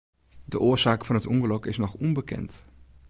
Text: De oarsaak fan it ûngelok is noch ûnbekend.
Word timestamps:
De 0.51 0.57
oarsaak 0.67 1.01
fan 1.05 1.19
it 1.19 1.29
ûngelok 1.31 1.63
is 1.71 1.79
noch 1.81 1.99
ûnbekend. 2.05 2.51